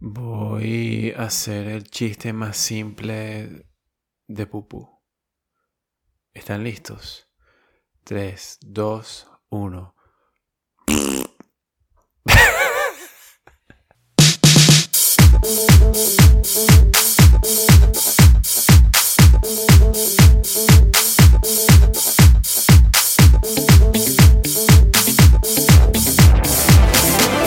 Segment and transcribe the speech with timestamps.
[0.00, 3.66] Voy a hacer el chiste más simple
[4.28, 4.88] de Pupú.
[6.32, 7.28] ¿Están listos?
[8.04, 9.94] 3, 2, 1.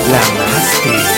[0.10, 1.11] La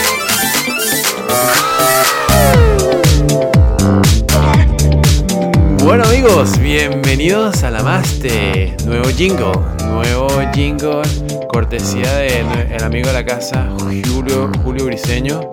[5.93, 8.75] Bueno amigos, bienvenidos a la Maste.
[8.83, 9.52] Nuevo jingle,
[9.85, 11.03] nuevo jingle,
[11.49, 15.52] cortesía del amigo de la casa, Julio, Julio Briseño,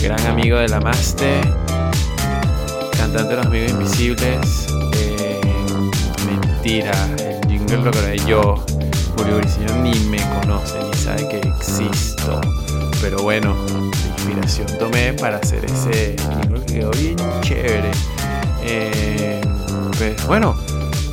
[0.00, 1.40] gran amigo de la Maste,
[2.96, 4.68] cantante de los amigos invisibles.
[4.94, 5.40] Eh,
[6.26, 8.64] mentira, el jingle lo creé yo.
[9.16, 12.40] Julio Briseño ni me conoce, ni sabe que existo.
[13.00, 13.56] Pero bueno,
[14.16, 17.90] inspiración tomé para hacer ese jingle que quedó bien chévere.
[18.64, 19.40] Eh,
[20.26, 20.56] bueno,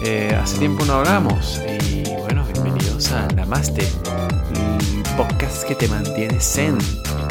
[0.03, 6.39] eh, hace tiempo no hablamos y bueno, bienvenidos a Namaste, el podcast que te mantiene
[6.39, 6.77] zen.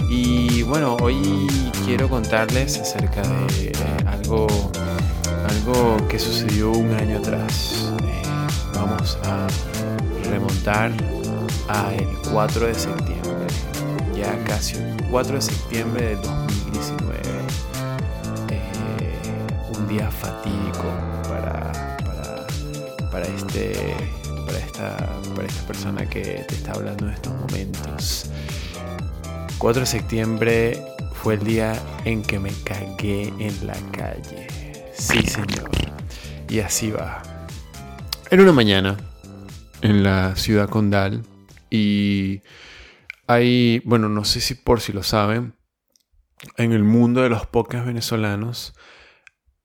[0.09, 1.47] Y bueno, hoy
[1.85, 3.73] quiero contarles acerca de
[4.07, 4.47] algo,
[5.49, 7.93] algo que sucedió un año atrás.
[8.05, 8.23] Eh,
[8.75, 9.47] vamos a
[10.31, 10.93] remontar
[11.69, 13.19] al 4 de septiembre
[14.17, 16.48] ya casi el 4 de septiembre del 2019.
[19.89, 20.85] Día fatídico
[21.29, 21.97] para,
[23.11, 23.95] para, este,
[24.47, 24.97] para, esta,
[25.35, 28.31] para esta persona que te está hablando en estos momentos.
[29.59, 30.83] 4 de septiembre
[31.15, 34.47] fue el día en que me cagué en la calle.
[34.93, 35.71] Sí, señor.
[36.49, 37.23] Y así va.
[38.31, 38.97] Era una mañana
[39.81, 41.25] en la ciudad condal
[41.71, 42.43] y
[43.27, 45.55] hay, bueno, no sé si por si lo saben,
[46.57, 48.75] en el mundo de los podcasts venezolanos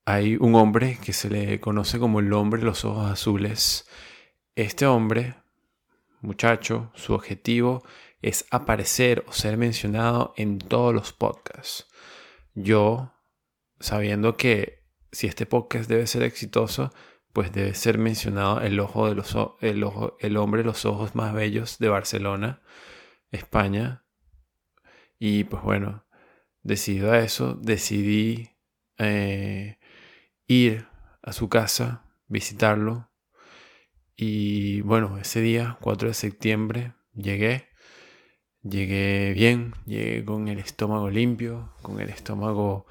[0.04, 3.88] hay un hombre que se le conoce como el hombre de los ojos azules.
[4.54, 5.34] Este hombre,
[6.20, 7.82] muchacho, su objetivo
[8.20, 11.86] es aparecer o ser mencionado en todos los podcasts.
[12.54, 13.12] Yo,
[13.80, 16.92] sabiendo que si este podcast debe ser exitoso,
[17.32, 21.14] pues debe ser mencionado el ojo de los el, ojo, el hombre de los ojos
[21.14, 22.62] más bellos de Barcelona
[23.32, 24.04] España.
[25.18, 26.04] Y pues bueno,
[26.62, 28.50] decidido a eso, decidí
[28.98, 29.78] eh,
[30.46, 30.86] ir
[31.22, 33.10] a su casa, visitarlo.
[34.16, 37.68] Y bueno, ese día, 4 de septiembre, llegué.
[38.62, 42.86] Llegué bien, llegué con el estómago limpio, con el estómago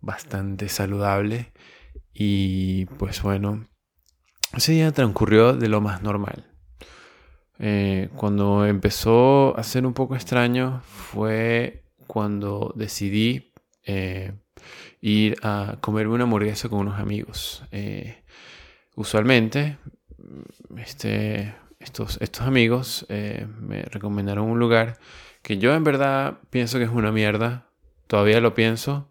[0.00, 1.52] bastante saludable.
[2.12, 3.66] Y pues bueno,
[4.54, 6.50] ese día transcurrió de lo más normal.
[7.58, 13.52] Eh, cuando empezó a ser un poco extraño fue cuando decidí
[13.86, 14.32] eh,
[15.06, 17.62] ir a comerme una hamburguesa con unos amigos.
[17.72, 18.22] Eh,
[18.94, 19.76] usualmente,
[20.78, 24.98] este, estos, amigos me recomendaron un lugar
[25.42, 27.68] que yo en verdad pienso que es una mierda.
[28.06, 29.10] Todavía lo pienso.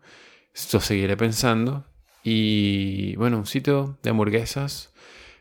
[0.51, 1.85] Esto seguiré pensando.
[2.23, 4.93] Y bueno, un sitio de hamburguesas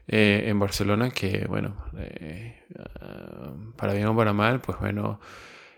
[0.06, 2.60] eh, en Barcelona que, bueno, eh,
[3.76, 5.19] para bien o para mal, pues bueno,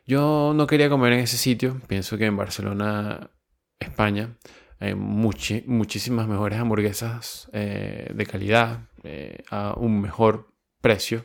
[0.05, 1.81] yo no quería comer en ese sitio.
[1.87, 3.31] Pienso que en Barcelona,
[3.79, 4.35] España,
[4.84, 8.89] hay muchísimas mejores hamburguesas eh, de calidad
[9.50, 10.49] a un mejor
[10.81, 11.25] precio.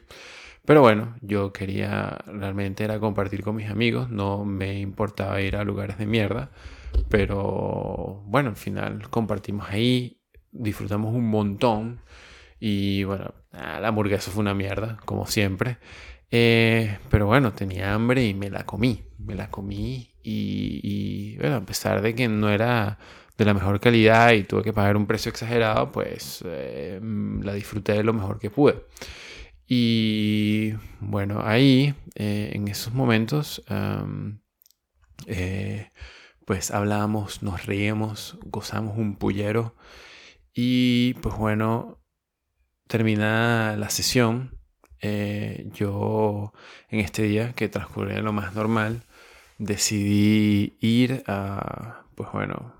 [0.65, 5.63] Pero bueno, yo quería realmente era compartir con mis amigos, no me importaba ir a
[5.63, 6.51] lugares de mierda,
[7.09, 10.21] pero bueno, al final compartimos ahí,
[10.51, 12.01] disfrutamos un montón.
[12.59, 15.77] Y bueno, la hamburguesa fue una mierda, como siempre.
[16.31, 19.03] Eh, pero bueno, tenía hambre y me la comí.
[19.17, 22.99] Me la comí y, bueno, a pesar de que no era
[23.39, 26.99] de la mejor calidad y tuve que pagar un precio exagerado, pues eh,
[27.41, 28.83] la disfruté de lo mejor que pude.
[29.67, 33.63] Y bueno, ahí, eh, en esos momentos,
[36.45, 39.75] pues hablábamos, nos reíamos, gozamos un pullero.
[40.53, 41.99] Y pues bueno,
[42.87, 44.57] termina la sesión,
[45.01, 46.51] eh, yo
[46.89, 49.03] en este día que transcurría lo más normal,
[49.59, 52.78] decidí ir a, pues bueno,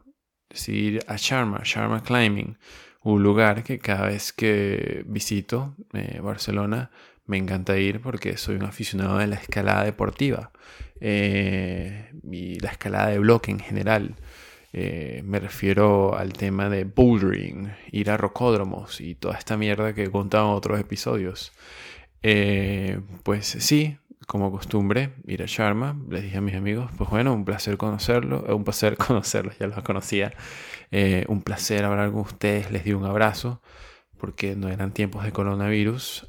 [0.50, 2.57] decidí ir a Sharma, Sharma Climbing,
[3.04, 6.92] un lugar que cada vez que visito eh, Barcelona
[7.25, 10.51] me encanta ir porque soy un aficionado de la escalada deportiva
[11.00, 14.16] eh, y la escalada de bloque en general.
[14.74, 20.04] Eh, me refiero al tema de bouldering, ir a rocódromos y toda esta mierda que
[20.04, 21.52] he contado en otros episodios.
[23.24, 25.98] Pues sí, como costumbre, ir a Sharma.
[26.10, 29.81] Les dije a mis amigos, pues bueno, un placer conocerlo, un placer conocerlos, ya los
[29.83, 30.33] conocía.
[31.27, 33.62] un placer hablar con ustedes, les di un abrazo,
[34.18, 36.27] porque no eran tiempos de coronavirus.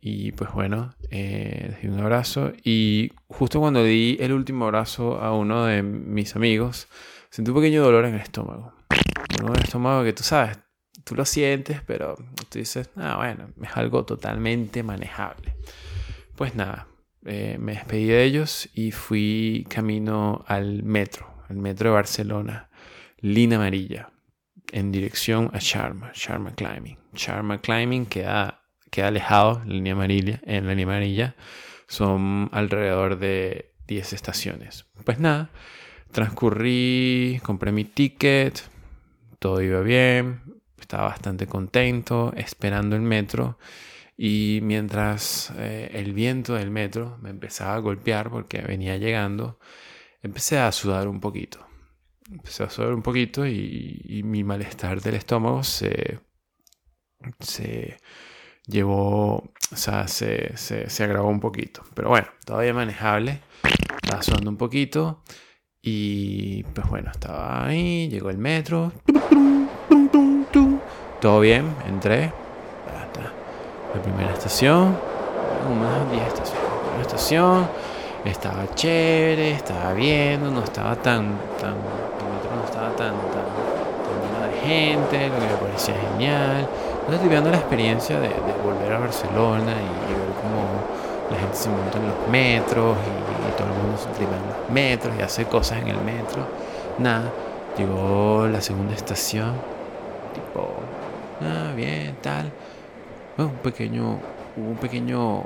[0.00, 2.52] y pues bueno, les di un abrazo.
[2.64, 6.88] Y justo cuando di el último abrazo a uno de mis amigos,
[7.30, 8.72] sentí un pequeño dolor en el estómago.
[9.42, 10.58] Un estómago que tú sabes,
[11.10, 12.14] tú lo sientes, pero
[12.48, 15.56] tú dices, ah, bueno, es algo totalmente manejable.
[16.36, 16.86] Pues nada,
[17.24, 22.70] eh, me despedí de ellos y fui camino al metro, al metro de Barcelona,
[23.18, 24.10] línea amarilla,
[24.70, 26.96] en dirección a Sharma, Sharma Climbing.
[27.12, 28.62] Sharma Climbing queda,
[28.92, 31.34] queda alejado, línea amarilla, en la línea amarilla,
[31.88, 34.86] son alrededor de 10 estaciones.
[35.04, 35.50] Pues nada,
[36.12, 38.62] transcurrí, compré mi ticket,
[39.40, 43.58] todo iba bien, estaba bastante contento, esperando el metro.
[44.16, 49.58] Y mientras eh, el viento del metro me empezaba a golpear porque venía llegando,
[50.22, 51.66] empecé a sudar un poquito.
[52.30, 56.20] Empecé a sudar un poquito y, mi malestar del estómago se,
[57.40, 57.96] se
[58.66, 61.82] llevó, o sea, se, se, agravó un poquito.
[61.94, 63.40] Pero bueno, todavía manejable.
[64.02, 65.24] Estaba sudando un poquito.
[65.82, 68.92] Y pues bueno, estaba ahí, llegó el metro.
[71.20, 72.32] Todo bien, entré.
[73.94, 74.96] La primera estación,
[75.68, 76.62] unas 10 estaciones.
[76.62, 77.66] La primera estación,
[78.24, 83.44] estaba chévere, estaba viendo, no estaba tan, tan, el metro no estaba tan, tan,
[84.22, 86.60] lleno de gente, lo que me parecía genial.
[86.60, 88.28] Entonces estoy viendo la experiencia de,
[88.64, 90.62] volver a Barcelona y, ver cómo
[91.30, 94.70] la gente se monta en los metros y, todo el mundo se tripa en los
[94.70, 96.46] metros y hace cosas en el metro.
[96.98, 97.24] Nada,
[97.76, 99.52] llegó la segunda estación,
[100.32, 100.70] tipo
[101.40, 102.52] ah, bien, tal.
[103.38, 104.18] un pequeño,
[104.56, 105.38] un pequeño,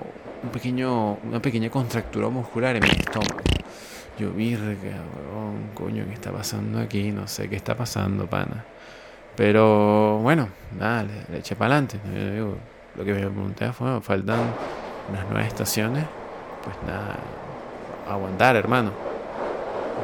[0.43, 3.41] un pequeño, una pequeña contractura muscular en mi estómago.
[4.19, 4.75] Yo, virga,
[5.75, 7.11] coño, ¿qué está pasando aquí?
[7.11, 8.65] No sé qué está pasando, pana.
[9.37, 10.49] Pero bueno,
[10.79, 11.99] nada, le, eché para adelante.
[12.97, 14.39] Lo que me pregunté fue, faltan
[15.11, 16.05] unas nueve estaciones.
[16.63, 17.17] Pues nada,
[18.09, 18.93] aguantar, hermano.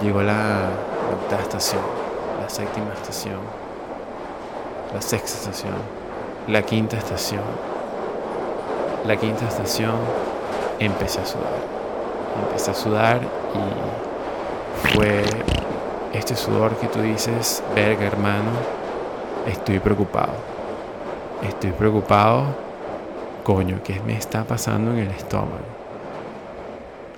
[0.02, 0.70] Llegó la
[1.12, 1.82] octava estación,
[2.40, 3.60] la séptima estación
[4.94, 5.75] la sexta estación,
[6.48, 7.42] la quinta estación.
[9.06, 9.94] La quinta estación
[10.78, 11.81] empecé a sudar.
[12.44, 13.20] Empecé a sudar
[13.54, 15.22] y fue
[16.12, 18.50] este sudor que tú dices, verga hermano,
[19.46, 20.34] estoy preocupado.
[21.42, 22.44] Estoy preocupado,
[23.44, 25.64] coño, ¿qué me está pasando en el estómago?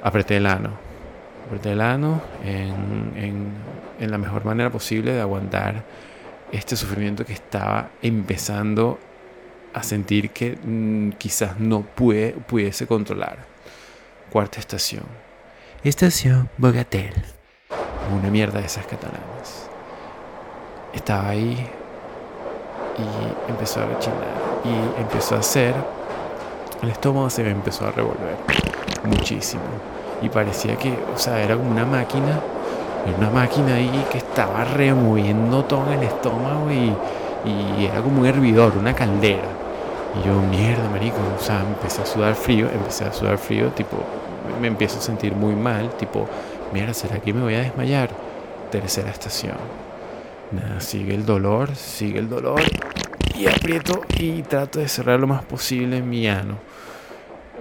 [0.02, 0.70] Apreté el ano.
[1.46, 3.52] Apreté el ano en, en,
[3.98, 5.82] en la mejor manera posible de aguantar
[6.52, 8.98] este sufrimiento que estaba empezando
[9.72, 13.38] a sentir que mm, quizás no pude, pudiese controlar.
[14.30, 15.04] Cuarta estación.
[15.82, 17.14] Estación Bogatel.
[18.14, 19.68] Una mierda de esas catalanas.
[20.92, 21.66] Estaba ahí
[22.98, 25.74] y empezó a rechinar y empezó a hacer.
[26.82, 28.36] El estómago se me empezó a revolver
[29.04, 29.62] muchísimo.
[30.20, 32.40] Y parecía que, o sea, era como una máquina
[33.10, 36.94] una máquina ahí que estaba removiendo todo el estómago y,
[37.48, 39.48] y era como un hervidor, una caldera.
[40.20, 43.96] Y yo, mierda, marico, o sea, empecé a sudar frío, empecé a sudar frío, tipo,
[44.60, 46.28] me empiezo a sentir muy mal, tipo,
[46.72, 48.10] mierda, ¿será que me voy a desmayar?
[48.70, 49.56] Tercera estación.
[50.52, 52.60] Nada, sigue el dolor, sigue el dolor.
[53.34, 56.58] Y aprieto y trato de cerrar lo más posible mi ano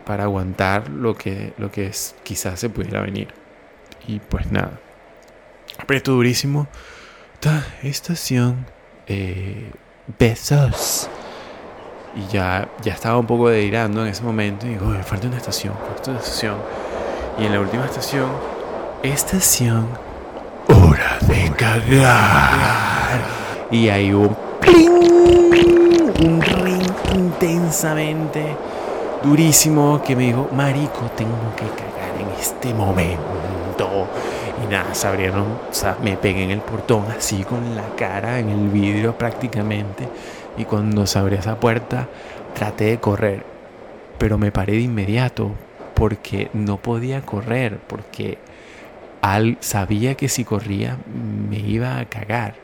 [0.06, 3.30] para aguantar lo que, lo que es, quizás se pudiera venir.
[4.08, 4.80] Y pues nada.
[5.82, 6.68] Aprieto durísimo.
[7.40, 8.66] Ta, estación.
[9.08, 9.72] Eh,
[10.20, 11.10] besos.
[12.16, 14.66] Y ya, ya estaba un poco delirando en ese momento.
[14.68, 16.58] Y digo, falta una estación, falta una estación.
[17.40, 18.30] Y en la última estación,
[19.04, 19.88] estación,
[20.68, 23.22] hora de cagar.
[23.72, 24.36] Y hay un
[26.22, 26.84] un ring
[27.16, 28.56] intensamente
[29.24, 33.41] durísimo que me dijo, marico, tengo que cagar en este momento.
[34.64, 38.50] Y nada, se abrieron, o me pegué en el portón así con la cara en
[38.50, 40.08] el vidrio prácticamente.
[40.58, 42.08] Y cuando se abrió esa puerta,
[42.54, 43.44] traté de correr.
[44.18, 45.52] Pero me paré de inmediato
[45.96, 48.38] porque no podía correr, porque
[49.22, 50.98] al, sabía que si corría
[51.50, 52.56] me iba a cagar.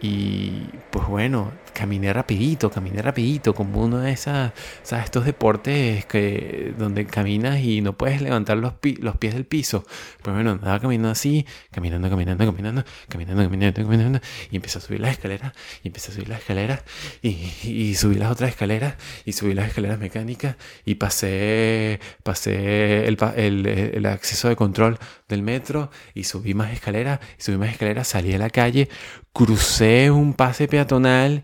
[0.00, 4.52] Y pues bueno, caminé rapidito, caminé rapidito, como uno de esas,
[4.82, 5.04] ¿sabes?
[5.04, 9.84] Estos deportes que, donde caminas y no puedes levantar los, los pies del piso.
[10.22, 15.00] Pues bueno, andaba caminando así, caminando, caminando, caminando, caminando, caminando, caminando, y empecé a subir
[15.00, 15.52] las escaleras,
[15.82, 16.82] y empecé a subir las escaleras,
[17.20, 18.94] y, y subí las otras escaleras,
[19.26, 20.56] y subí las escaleras mecánicas,
[20.86, 27.20] y pasé, pasé el, el, el acceso de control del metro, y subí más escaleras,
[27.38, 28.88] y subí más escaleras, salí a la calle,
[29.34, 31.42] crucé un pase peatonal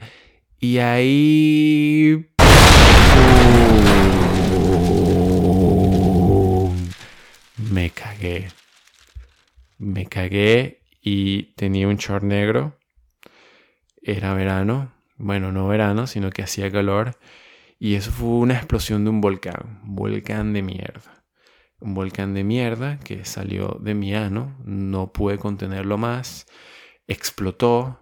[0.63, 2.31] y ahí...
[7.57, 8.49] Me cagué.
[9.79, 12.79] Me cagué y tenía un short negro.
[14.01, 14.93] Era verano.
[15.17, 17.19] Bueno, no verano, sino que hacía calor.
[17.81, 19.81] Y eso fue una explosión de un volcán.
[19.83, 21.25] Volcán de mierda.
[21.81, 24.57] Un volcán de mierda que salió de mi ano.
[24.65, 26.47] No pude contenerlo más
[27.09, 27.99] explotó,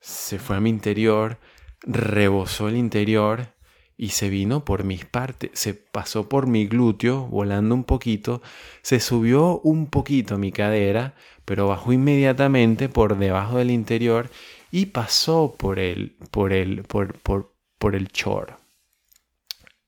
[0.00, 1.38] se fue a mi interior,
[1.82, 3.54] rebosó el interior
[3.96, 8.40] y se vino por mis partes, se pasó por mi glúteo, volando un poquito,
[8.80, 14.30] se subió un poquito mi cadera, pero bajó inmediatamente por debajo del interior
[14.70, 18.56] y pasó por el, por el, por, por, por el chor.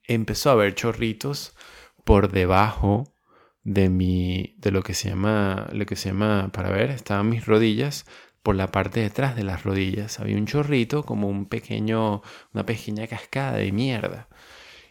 [0.03, 1.55] Empezó a haber chorritos
[2.05, 3.13] por debajo
[3.65, 7.47] de mi, de lo que se llama, lo que se llama, para ver, estaban mis
[7.47, 8.07] rodillas,
[8.43, 10.21] por la parte de atrás de las rodillas.
[10.21, 12.23] Había un chorrito como un pequeño,
[12.53, 14.29] una pequeña cascada de mierda.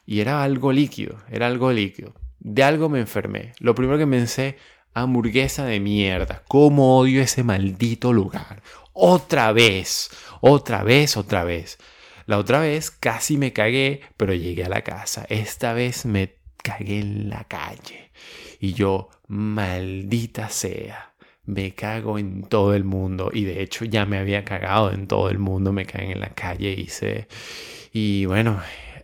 [0.05, 2.13] Y era algo líquido, era algo líquido.
[2.39, 3.53] De algo me enfermé.
[3.59, 4.57] Lo primero que pensé,
[4.93, 6.43] hamburguesa de mierda.
[6.47, 8.61] ¿Cómo odio ese maldito lugar?
[8.93, 10.09] Otra vez,
[10.41, 11.77] otra vez, otra vez.
[12.25, 15.25] La otra vez casi me cagué, pero llegué a la casa.
[15.29, 18.11] Esta vez me cagué en la calle.
[18.59, 21.10] Y yo, maldita sea
[21.51, 23.29] me cago en todo el mundo.
[23.33, 26.29] Y de hecho ya me había cagado en todo el mundo, me caen en la
[26.29, 27.27] calle, hice
[27.93, 28.61] y bueno,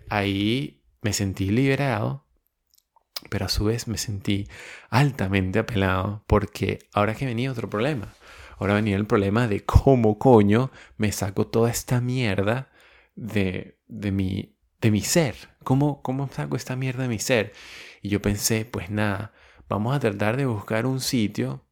[0.09, 2.25] ahí me sentí liberado,
[3.29, 4.47] pero a su vez me sentí
[4.89, 8.13] altamente apelado porque ahora que venía otro problema,
[8.57, 12.69] ahora venía el problema de cómo coño me saco toda esta mierda
[13.15, 17.51] de, de mi de mi ser, ¿Cómo, cómo saco esta mierda de mi ser
[18.01, 19.33] y yo pensé, pues nada,
[19.67, 21.66] vamos a tratar de buscar un sitio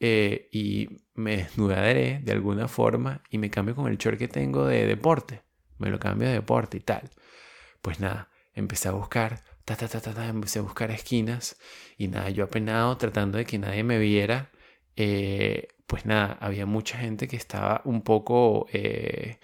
[0.00, 4.66] eh, y me desnudaré de alguna forma y me cambio con el short que tengo
[4.66, 5.42] de deporte.
[5.78, 7.10] Me lo cambio de deporte y tal.
[7.82, 11.58] Pues nada, empecé a buscar, ta, ta, ta, ta, empecé a buscar esquinas
[11.96, 14.50] y nada, yo apenado tratando de que nadie me viera.
[14.96, 19.38] Eh, pues nada, había mucha gente que estaba un poco eh,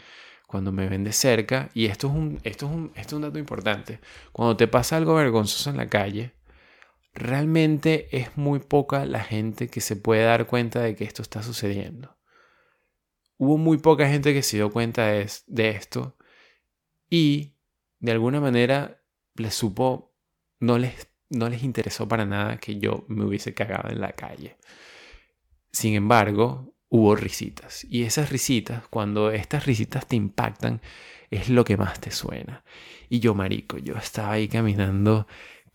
[0.46, 1.70] cuando me ven de cerca.
[1.75, 4.00] Y esto es, un, esto, es un, esto es un dato importante.
[4.32, 6.32] Cuando te pasa algo vergonzoso en la calle,
[7.16, 11.42] realmente es muy poca la gente que se puede dar cuenta de que esto está
[11.42, 12.16] sucediendo.
[13.38, 16.16] Hubo muy poca gente que se dio cuenta de, esto
[17.11, 17.54] y
[17.99, 19.02] de alguna manera
[19.35, 20.14] les supo,
[20.61, 24.56] no les, no les interesó para nada que yo me hubiese cagado en la calle.
[25.73, 30.80] Sin embargo, hubo risitas y esas risitas, cuando estas risitas te impactan,
[31.30, 32.62] es lo que más te suena.
[33.08, 35.26] Y yo, marico, yo estaba ahí caminando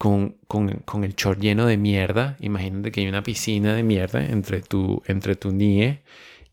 [0.01, 2.35] con, con, el chor lleno de mierda.
[2.39, 6.01] Imagínate que hay una piscina de mierda entre tu, entre tu nie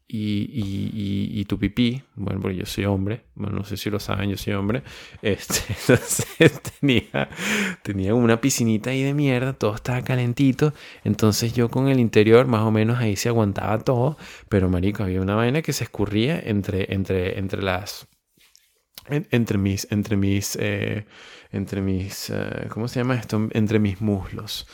[0.06, 2.02] y, y, tu pipí.
[2.14, 3.22] Bueno, porque yo soy hombre.
[3.34, 4.82] Bueno, no sé si lo saben, yo soy hombre.
[5.22, 7.30] Este, entonces tenía,
[7.82, 10.74] tenía una piscinita ahí de mierda, todo estaba calentito.
[11.02, 14.18] Entonces yo con el interior, más o menos ahí se aguantaba todo.
[14.50, 18.08] Pero marico, había una vaina que se escurría entre, entre, entre las
[19.08, 21.06] entre mis, entre mis, eh,
[21.52, 23.48] entre mis, eh, ¿cómo se llama esto?
[23.52, 24.66] Entre mis muslos.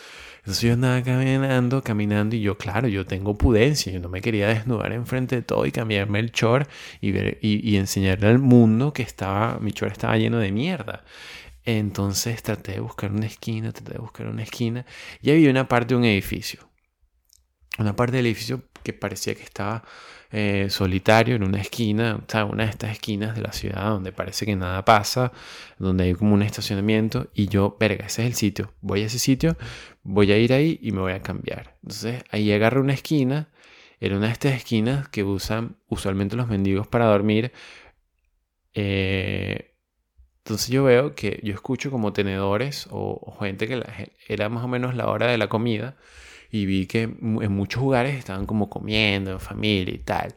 [0.45, 4.49] Entonces yo andaba caminando, caminando y yo, claro, yo tengo pudencia, yo no me quería
[4.49, 6.69] desnudar enfrente de todo y cambiarme el chor
[7.00, 11.02] y, ver, y, enseñarle al mundo que estaba, mi chor estaba lleno de mierda.
[11.64, 14.85] Entonces traté de buscar una esquina, traté de buscar una esquina
[15.23, 16.69] y había una parte de un edificio.
[17.78, 19.83] Una parte del edificio que parecía que estaba
[20.31, 24.47] eh, solitario en una esquina, o una de estas esquinas de la ciudad donde parece
[24.47, 25.33] que nada pasa,
[25.79, 29.19] donde hay como un estacionamiento y yo, verga, ese es el sitio, voy a ese
[29.19, 29.57] sitio,
[30.03, 31.76] voy a ir ahí y me voy a cambiar.
[31.83, 33.49] Entonces ahí agarro una esquina,
[34.00, 37.53] era una de estas esquinas que usan usualmente los mendigos para dormir.
[38.75, 39.75] Eh,
[40.45, 43.83] entonces yo veo que yo escucho como tenedores o, gente que
[44.29, 45.97] era más o menos la hora de la comida
[46.54, 50.37] y vi que en muchos lugares estaban como comiendo en familia y tal.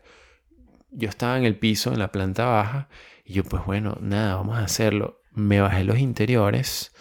[0.89, 2.89] Yo estaba en el piso, en la planta baja,
[3.24, 5.21] y yo pues bueno, nada, vamos a hacerlo.
[5.31, 6.91] Me bajé los interiores,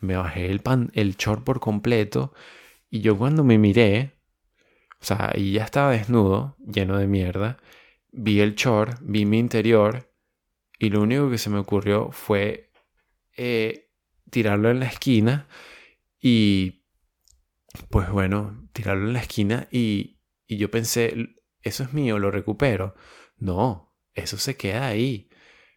[0.00, 2.34] me bajé el, pan, el short por completo,
[2.90, 4.12] y yo cuando me miré,
[5.00, 7.56] o sea, y ya estaba desnudo, lleno de mierda,
[8.12, 10.12] vi el short, vi mi interior
[10.78, 12.70] y lo único que se me ocurrió fue
[13.38, 13.88] eh,
[14.28, 15.46] tirarlo en la esquina
[16.20, 16.79] y
[17.88, 22.94] pues bueno, tirarlo en la esquina y, yo pensé, eso es mío, lo recupero.
[23.36, 25.30] No, eso se queda ahí,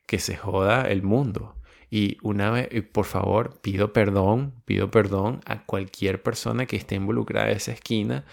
[0.08, 1.62] que se joda el mundo.
[1.90, 7.52] Y una vez, por favor, pido perdón, pido perdón a cualquier persona que esté involucrada
[7.52, 8.26] en esa esquina.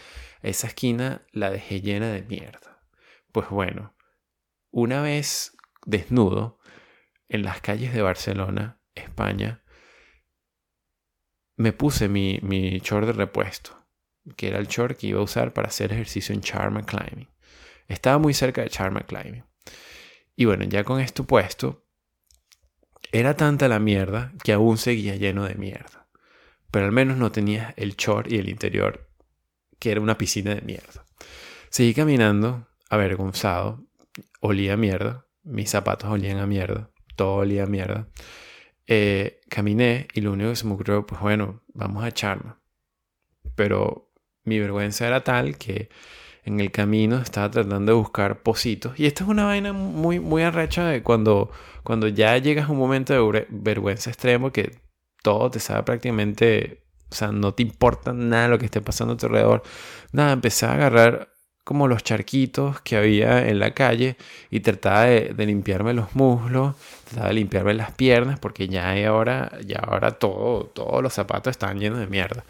[0.43, 2.83] Esa esquina la dejé llena de mierda.
[3.33, 3.95] Pues bueno,
[4.71, 6.59] una vez desnudo
[7.29, 9.63] en las calles de Barcelona, España,
[11.61, 13.77] me puse mi, mi short de repuesto,
[14.35, 17.29] que era el short que iba a usar para hacer ejercicio en Charma Climbing.
[17.87, 19.45] Estaba muy cerca de Charma Climbing.
[20.37, 21.85] Y bueno, ya con esto puesto,
[23.13, 26.09] era tanta la mierda que aún seguía lleno de mierda.
[26.71, 29.11] Pero al menos no tenía el short y el interior,
[29.79, 31.05] que era una piscina de mierda.
[31.69, 33.85] Seguí caminando, avergonzado.
[34.41, 35.27] Olía a mierda.
[35.43, 36.91] Mis zapatos olían a mierda.
[37.17, 38.09] Todo olía a mierda.
[38.87, 42.55] Eh, caminé y lo único que se me ocurrió, pues bueno, vamos a echarme.
[43.55, 44.13] Pero
[44.45, 45.91] mi vergüenza era tal que
[46.45, 48.99] en el camino estaba tratando de buscar positos.
[48.99, 51.51] Y esta es una vaina muy, muy arrecha de cuando,
[51.85, 54.79] cuando ya llegas a un momento de vergüenza extremo que
[55.23, 59.17] todo te sabe prácticamente, o sea, no te importa nada lo que esté pasando a
[59.17, 59.63] tu alrededor.
[60.13, 61.30] Nada, empecé a agarrar
[61.71, 64.17] como los charquitos que había en la calle
[64.51, 66.75] y trataba de, limpiarme los muslos,
[67.05, 71.79] trataba de limpiarme las piernas porque ya ahora, ya ahora todo, todos los zapatos estaban
[71.79, 72.43] llenos de mierda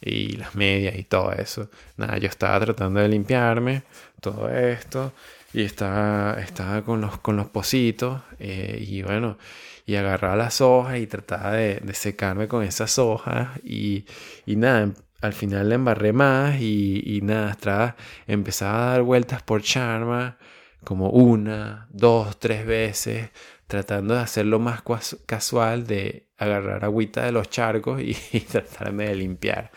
[0.00, 1.68] y las medias y todo eso.
[1.96, 3.82] Nada, yo estaba tratando de limpiarme
[4.20, 5.12] todo esto
[5.52, 9.36] y estaba, estaba con, los, con los positos eh, y bueno,
[9.84, 14.04] y agarraba las hojas y trataba de, secarme con esas hojas y,
[14.46, 17.96] y nada, al final le embarré más y, y nada, estaba,
[18.26, 20.38] empezaba a dar vueltas por Charma
[20.84, 23.30] como una, dos, tres veces,
[23.66, 24.82] tratando de hacerlo más
[25.26, 29.70] casual, de agarrar agüita de los charcos y, tratarme de limpiar.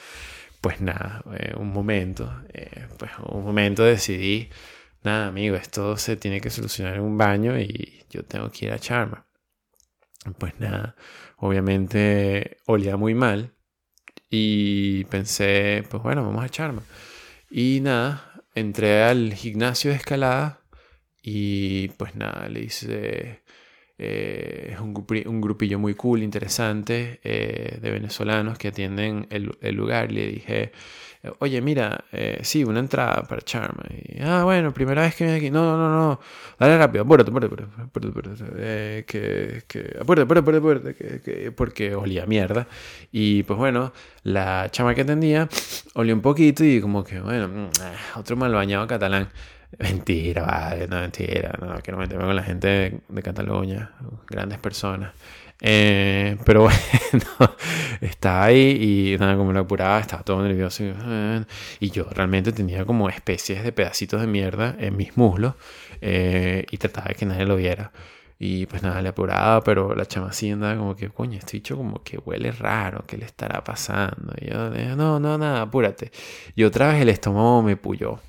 [0.61, 4.49] Pues nada, eh, un momento, eh, pues un momento decidí,
[5.03, 8.71] nada amigo, esto se tiene que solucionar en un baño y yo tengo que ir
[8.71, 9.25] a Charma.
[10.37, 10.95] Pues nada,
[11.37, 13.53] obviamente olía muy mal
[14.35, 16.81] y pensé, pues bueno, vamos a Charma.
[17.51, 20.59] Y nada, entré al gimnasio de escalada
[21.21, 23.42] y pues nada, le hice
[24.03, 24.93] eh, es un,
[25.25, 30.11] un, grupillo muy cool, interesante, eh, de venezolanos que atienden el, el, lugar.
[30.11, 30.71] Le dije,
[31.39, 33.83] oye, mira, eh, sí, una entrada para Charma.
[33.89, 35.49] Y, ah, bueno, primera vez que viene aquí.
[35.49, 36.19] No, no, no, no.
[36.59, 38.43] Dale rápido, apúrate, apúrate, apúrate, apúrate.
[38.57, 42.67] Eh, que, que, apúrate, apúrate, apúrate, que, que, porque olía mierda.
[43.11, 45.47] Y pues bueno, la chama que atendía
[45.93, 49.29] olía un poquito y como que, bueno, mm, ah, otro mal bañado catalán.
[49.79, 53.91] Mentira, vale, no mentira, no quiero meterme con la gente de, Cataluña,
[54.29, 55.13] grandes personas.
[55.61, 56.61] Eh, pero
[57.11, 57.55] bueno,
[58.01, 60.83] estaba ahí y nada, como lo apuraba, estaba todo nervioso.
[61.79, 65.55] Y yo realmente tenía como especies de pedacitos de mierda en mis muslos
[66.01, 67.91] eh, y trataba de que nadie lo viera.
[68.39, 72.03] Y pues nada, le apuraba, pero la chama andaba como que, coño, este dicho como
[72.03, 74.33] que huele raro, ¿qué le estará pasando?
[74.39, 76.11] Y yo, no, no, nada, apúrate.
[76.55, 78.19] Y otra vez el estómago me puyó.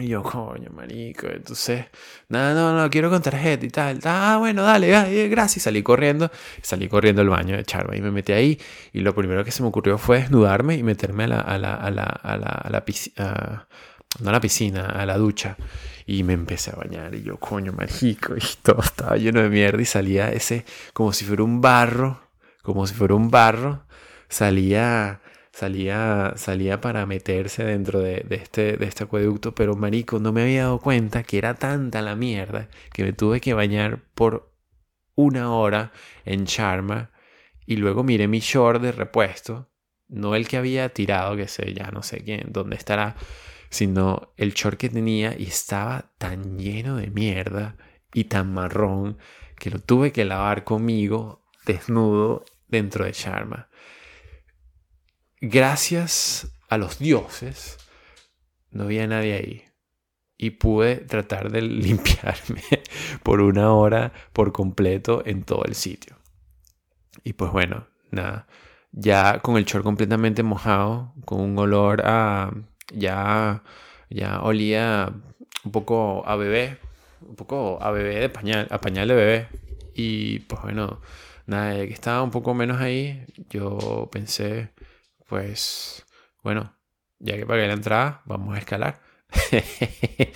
[0.00, 1.86] Y yo, coño, marico, entonces,
[2.28, 3.98] nada, no, no, quiero con tarjeta y tal.
[4.04, 5.64] Ah, bueno, dale, eh, gracias.
[5.64, 6.30] Salí corriendo,
[6.62, 8.60] salí corriendo al baño de Charma y me metí ahí.
[8.92, 11.74] Y lo primero que se me ocurrió fue desnudarme y meterme a la, a la,
[11.74, 13.66] a la, a la, a la piscina,
[14.20, 15.56] no a la piscina, a la ducha.
[16.06, 19.82] Y me empecé a bañar y yo, coño, marico, y todo estaba lleno de mierda
[19.82, 22.20] y salía ese, como si fuera un barro,
[22.62, 23.84] como si fuera un barro,
[24.28, 25.20] salía
[25.58, 30.62] salía, salía para meterse dentro de, este, de este acueducto, pero marico, no me había
[30.62, 34.52] dado cuenta que era tanta la mierda que me tuve que bañar por
[35.16, 35.90] una hora
[36.24, 37.10] en Charma
[37.66, 39.68] y luego miré mi short de repuesto,
[40.06, 43.16] no el que había tirado, que sé, ya no sé quién, dónde estará,
[43.68, 47.76] sino el short que tenía y estaba tan lleno de mierda
[48.14, 49.18] y tan marrón
[49.58, 53.68] que lo tuve que lavar conmigo desnudo dentro de Charma
[55.40, 57.78] gracias a los dioses,
[58.70, 59.64] no había nadie ahí.
[60.36, 62.62] Y pude tratar de limpiarme
[63.22, 66.16] por una hora por completo en todo el sitio.
[67.24, 68.46] Y pues bueno, nada.
[68.92, 72.52] Ya con el short completamente mojado, con un olor a.
[72.94, 73.62] Ya,
[74.08, 75.12] ya olía
[75.64, 76.78] un poco a bebé,
[77.20, 79.48] un poco a bebé de pañal, a pañal de bebé.
[79.94, 81.00] Y pues bueno,
[81.46, 84.70] nada, que estaba un poco menos ahí, yo pensé,
[85.28, 86.06] pues
[86.42, 86.74] bueno,
[87.18, 89.00] ya que pagué la entrada, vamos a escalar.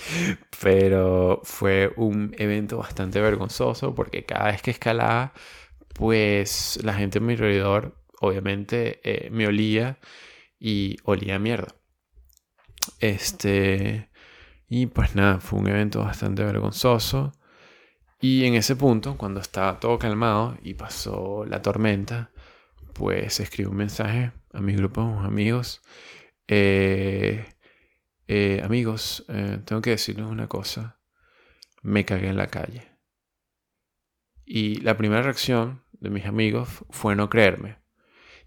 [0.61, 5.33] Pero fue un evento bastante vergonzoso porque cada vez que escalaba,
[5.95, 9.99] pues la gente en mi alrededor obviamente eh, me olía
[10.59, 11.75] y olía mierda.
[12.99, 14.09] Este,
[14.69, 17.33] y pues nada, fue un evento bastante vergonzoso.
[18.21, 22.31] Y en ese punto, cuando estaba todo calmado y pasó la tormenta,
[22.93, 25.81] pues escribí un mensaje a mi grupo de amigos.
[26.47, 27.45] Eh,
[28.27, 30.99] eh, amigos, eh, tengo que decirles una cosa.
[31.81, 32.87] Me cagué en la calle.
[34.45, 37.77] Y la primera reacción de mis amigos fue no creerme.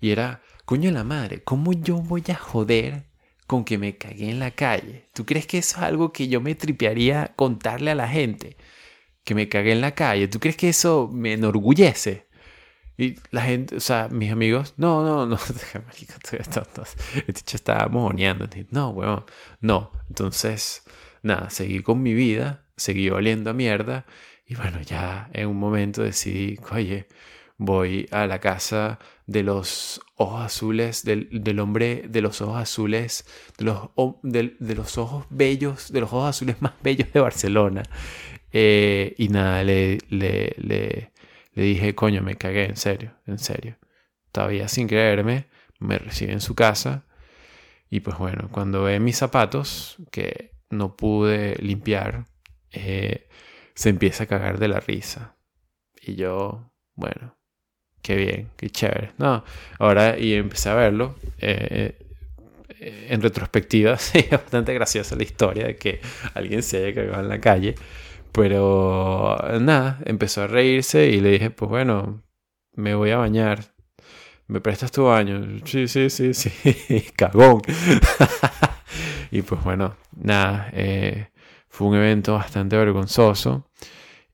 [0.01, 3.11] Y era, coño la madre, ¿cómo yo voy a joder
[3.47, 5.09] con que me cagué en la calle?
[5.13, 8.57] ¿Tú crees que eso es algo que yo me tripearía contarle a la gente?
[9.25, 10.29] Que me cagué en la calle.
[10.29, 12.26] ¿Tú crees que eso me enorgullece?
[12.99, 18.49] Y la gente, o sea, mis amigos, no, no, no, este chico estaba mojoneando.
[18.71, 19.25] No, weón,
[19.61, 19.93] no.
[20.09, 20.83] Entonces,
[21.23, 24.07] nada, seguí con mi vida, seguí oliendo a mierda.
[24.47, 27.07] Y bueno, ya en un momento decidí, oye,
[27.59, 33.27] voy a la casa de los ojos azules, del, del hombre de los ojos azules,
[33.59, 33.91] de los,
[34.23, 37.83] de, de, los ojos bellos, de los ojos azules más bellos de Barcelona.
[38.53, 41.13] Eh, y nada, le, le, le
[41.57, 43.79] le dije, coño, me cagué, en serio, en serio.
[44.31, 45.47] Todavía sin creerme,
[45.81, 47.07] me recibe en su casa.
[47.89, 52.27] Y pues bueno, cuando ve mis zapatos, que no pude limpiar,
[52.73, 53.29] eh,
[53.75, 55.37] se empieza a cagar de la risa.
[56.03, 57.39] Y yo, bueno,
[58.03, 59.13] qué bien, qué chévere.
[59.17, 59.43] No,
[59.79, 61.17] ahora y empecé a verlo.
[61.39, 61.99] Eh,
[62.69, 66.01] eh, en retrospectiva, sí, es bastante graciosa la historia de que
[66.35, 67.77] alguien se haya cagado en la calle.
[68.37, 72.23] Pero nada, empezó a reírse y le dije, pues bueno,
[72.75, 73.75] me voy a bañar.
[74.47, 75.43] ¿Me prestas tu baño?
[75.65, 76.51] Sí, sí, sí, sí.
[77.17, 77.63] Cagón.
[79.31, 81.31] y pues bueno, nada, eh,
[81.71, 83.71] fue un evento bastante vergonzoso.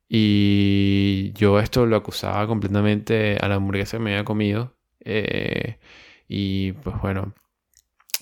[0.09, 4.75] Y yo esto lo acusaba completamente a la hamburguesa que me había comido.
[5.05, 5.79] Eh,
[6.27, 7.35] y pues bueno,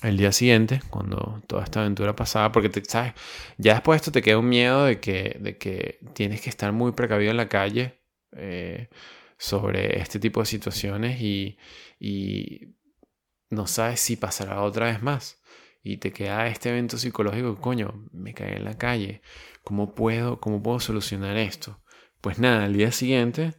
[0.02, 3.12] el día siguiente, cuando toda esta aventura pasaba, porque te, sabes,
[3.58, 6.72] ya después de esto te queda un miedo de que, de que tienes que estar
[6.72, 8.00] muy precavido en la calle
[8.36, 8.88] eh,
[9.38, 11.58] sobre este tipo de situaciones y,
[13.50, 15.42] no sabes si pasará otra vez más.
[15.82, 19.22] Y te queda este evento psicológico, coño, me caí en la calle,
[19.64, 21.82] ¿cómo puedo, cómo puedo solucionar esto?
[22.20, 23.54] Pues nada, al día siguiente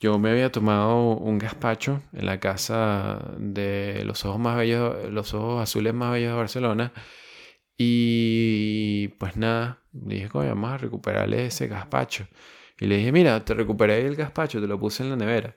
[0.00, 5.34] yo me había tomado un gazpacho en la casa de los ojos más bellos, los
[5.34, 6.92] ojos azules más bellos de Barcelona.
[7.76, 12.26] Y pues nada, dije, coño, vamos a recuperarle ese gazpacho.
[12.78, 15.56] Y le dije, mira, te recuperé el gazpacho, te lo puse en la nevera.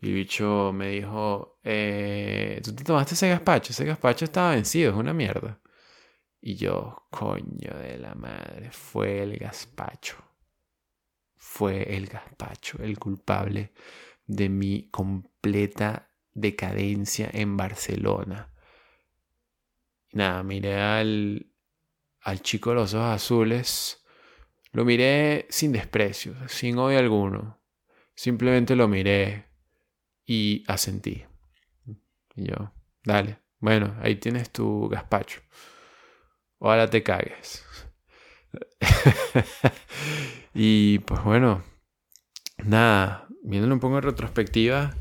[0.00, 3.72] Y el bicho me dijo, eh, ¿tú te tomaste ese gazpacho?
[3.72, 5.60] Ese gazpacho estaba vencido, es una mierda.
[6.40, 10.16] Y yo, coño de la madre, fue el gazpacho
[11.44, 13.74] fue el gazpacho el culpable
[14.26, 18.50] de mi completa decadencia en Barcelona.
[20.12, 21.46] nada, miré al,
[22.22, 24.02] al chico de los ojos azules,
[24.72, 27.60] lo miré sin desprecio, sin odio alguno.
[28.14, 29.44] Simplemente lo miré
[30.24, 31.24] y asentí.
[32.36, 32.72] Y yo,
[33.04, 35.42] dale, bueno, ahí tienes tu gazpacho.
[36.58, 37.64] Ojalá te cagues.
[40.54, 41.62] y pues bueno,
[42.64, 44.94] nada, viéndolo un poco en retrospectiva,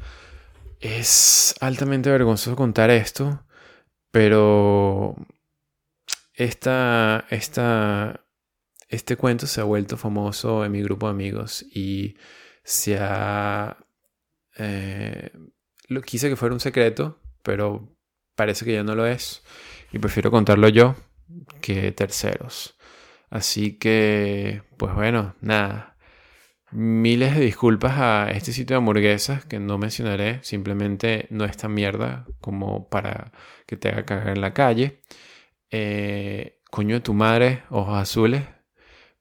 [0.79, 3.45] es altamente vergonzoso contar esto,
[4.11, 5.15] pero
[6.33, 8.25] esta, esta,
[8.89, 12.15] este cuento se ha vuelto famoso en mi grupo de amigos y
[12.63, 13.77] se ha...
[14.57, 15.31] Eh,
[16.05, 17.95] quise que fuera un secreto, pero
[18.35, 19.43] parece que ya no lo es
[19.91, 20.95] y prefiero contarlo yo
[21.61, 22.75] que terceros.
[23.33, 25.97] Así que, pues bueno, nada.
[26.71, 30.43] Miles de disculpas a este sitio de hamburguesas que no mencionaré.
[30.43, 33.31] Simplemente no es tan mierda como para
[33.65, 35.01] que te haga cagar en la calle.
[35.71, 38.43] Eh, coño de tu madre, ojos azules.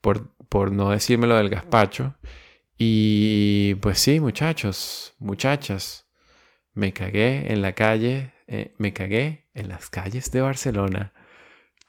[0.03, 2.15] Por, por no decirme lo del gazpacho.
[2.77, 6.07] Y pues sí, muchachos, muchachas.
[6.75, 8.35] Me cagué en la calle.
[8.47, 11.15] Eh, me cagué en las calles de Barcelona.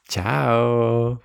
[0.07, 1.21] Chao.